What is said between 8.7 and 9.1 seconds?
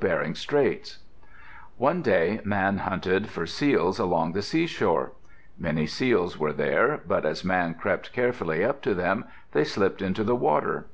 to